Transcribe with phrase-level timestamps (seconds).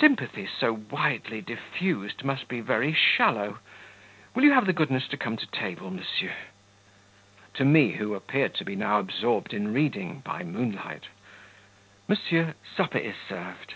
[0.00, 3.58] "Sympathies so widely diffused must be very shallow:
[4.34, 5.90] will you have the goodness to come to table.
[5.90, 6.32] Monsieur"
[7.52, 11.08] (to me who appeared to be now absorbed in reading by moonlight)
[12.08, 13.74] "Monsieur, supper is served."